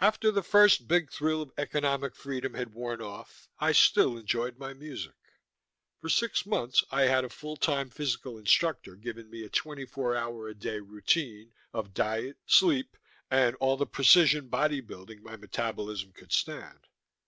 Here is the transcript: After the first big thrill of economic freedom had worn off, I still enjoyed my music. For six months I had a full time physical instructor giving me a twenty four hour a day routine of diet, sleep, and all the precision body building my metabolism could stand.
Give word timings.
After 0.00 0.30
the 0.30 0.44
first 0.44 0.86
big 0.86 1.10
thrill 1.10 1.42
of 1.42 1.50
economic 1.58 2.14
freedom 2.14 2.54
had 2.54 2.72
worn 2.72 3.00
off, 3.02 3.48
I 3.58 3.72
still 3.72 4.16
enjoyed 4.16 4.56
my 4.56 4.72
music. 4.72 5.16
For 6.00 6.08
six 6.08 6.46
months 6.46 6.84
I 6.92 7.02
had 7.08 7.24
a 7.24 7.28
full 7.28 7.56
time 7.56 7.90
physical 7.90 8.38
instructor 8.38 8.94
giving 8.94 9.28
me 9.28 9.42
a 9.44 9.48
twenty 9.50 9.84
four 9.84 10.14
hour 10.14 10.46
a 10.46 10.54
day 10.54 10.78
routine 10.78 11.52
of 11.72 11.94
diet, 11.94 12.36
sleep, 12.46 12.96
and 13.28 13.56
all 13.56 13.76
the 13.76 13.84
precision 13.84 14.46
body 14.46 14.80
building 14.80 15.20
my 15.20 15.36
metabolism 15.36 16.12
could 16.12 16.30
stand. 16.30 16.86